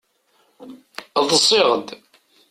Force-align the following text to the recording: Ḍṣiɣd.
Ḍṣiɣd. 1.29 1.87